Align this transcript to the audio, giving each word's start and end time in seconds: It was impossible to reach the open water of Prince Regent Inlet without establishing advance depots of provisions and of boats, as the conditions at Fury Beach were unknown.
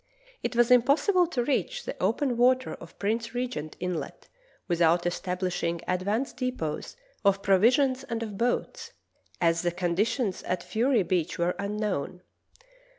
It 0.41 0.55
was 0.55 0.71
impossible 0.71 1.27
to 1.27 1.43
reach 1.43 1.83
the 1.85 1.95
open 2.01 2.35
water 2.35 2.73
of 2.73 2.97
Prince 2.97 3.35
Regent 3.35 3.75
Inlet 3.79 4.29
without 4.67 5.05
establishing 5.05 5.79
advance 5.87 6.33
depots 6.33 6.95
of 7.23 7.43
provisions 7.43 8.03
and 8.05 8.23
of 8.23 8.35
boats, 8.35 8.93
as 9.39 9.61
the 9.61 9.69
conditions 9.69 10.41
at 10.41 10.63
Fury 10.63 11.03
Beach 11.03 11.37
were 11.37 11.53
unknown. 11.59 12.23